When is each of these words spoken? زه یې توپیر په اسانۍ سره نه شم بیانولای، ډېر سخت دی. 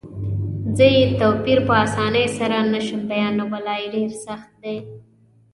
زه 0.77 0.85
یې 0.95 1.03
توپیر 1.19 1.59
په 1.67 1.73
اسانۍ 1.85 2.25
سره 2.37 2.57
نه 2.73 2.79
شم 2.85 3.01
بیانولای، 3.11 3.81
ډېر 3.93 4.11
سخت 4.25 4.49
دی. 4.63 4.77